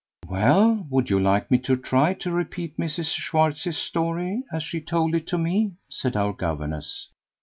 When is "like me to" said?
1.19-1.75